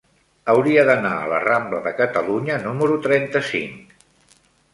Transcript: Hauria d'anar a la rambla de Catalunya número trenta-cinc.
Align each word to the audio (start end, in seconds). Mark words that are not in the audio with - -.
Hauria 0.53 0.85
d'anar 0.87 1.11
a 1.17 1.27
la 1.33 1.41
rambla 1.43 1.81
de 1.83 1.91
Catalunya 1.99 2.57
número 2.65 2.97
trenta-cinc. 3.05 3.95